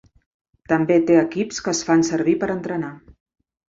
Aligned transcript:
També 0.73 0.97
té 1.11 1.19
equips 1.25 1.63
que 1.69 1.77
es 1.79 1.85
fan 1.91 2.05
servir 2.11 2.39
per 2.43 2.53
entrenar. 2.59 2.95